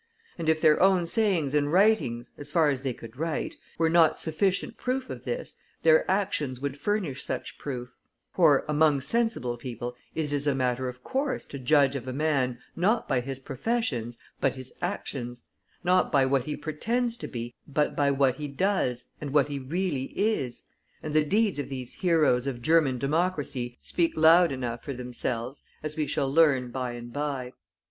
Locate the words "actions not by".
14.81-16.25